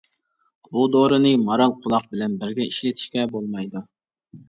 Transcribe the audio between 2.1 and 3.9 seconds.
بىلەن بىرگە ئىشلىتىشكە بولمايدۇ.